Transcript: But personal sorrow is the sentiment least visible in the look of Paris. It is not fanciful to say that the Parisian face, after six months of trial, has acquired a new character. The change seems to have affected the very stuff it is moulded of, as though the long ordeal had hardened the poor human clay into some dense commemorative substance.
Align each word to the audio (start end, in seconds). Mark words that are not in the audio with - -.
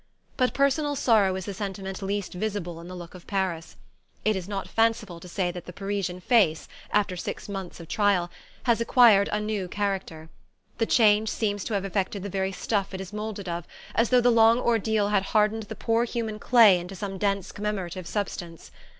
But 0.35 0.55
personal 0.55 0.95
sorrow 0.95 1.35
is 1.35 1.45
the 1.45 1.53
sentiment 1.53 2.01
least 2.01 2.33
visible 2.33 2.81
in 2.81 2.87
the 2.87 2.95
look 2.95 3.13
of 3.13 3.27
Paris. 3.27 3.75
It 4.25 4.35
is 4.35 4.47
not 4.47 4.67
fanciful 4.67 5.19
to 5.19 5.27
say 5.27 5.51
that 5.51 5.67
the 5.67 5.73
Parisian 5.73 6.19
face, 6.21 6.67
after 6.89 7.15
six 7.15 7.47
months 7.47 7.79
of 7.79 7.87
trial, 7.87 8.31
has 8.63 8.81
acquired 8.81 9.29
a 9.31 9.39
new 9.39 9.67
character. 9.67 10.29
The 10.79 10.87
change 10.87 11.29
seems 11.29 11.63
to 11.65 11.75
have 11.75 11.85
affected 11.85 12.23
the 12.23 12.29
very 12.29 12.51
stuff 12.51 12.95
it 12.95 12.99
is 12.99 13.13
moulded 13.13 13.47
of, 13.47 13.67
as 13.93 14.09
though 14.09 14.21
the 14.21 14.31
long 14.31 14.57
ordeal 14.59 15.09
had 15.09 15.21
hardened 15.37 15.63
the 15.69 15.75
poor 15.75 16.05
human 16.05 16.39
clay 16.39 16.79
into 16.79 16.95
some 16.95 17.19
dense 17.19 17.51
commemorative 17.51 18.07
substance. 18.07 18.71